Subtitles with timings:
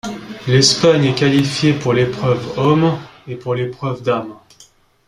[0.47, 4.33] L'Espagne a un qualifié pour l'épreuve hommes et une pour l'épreuve dames.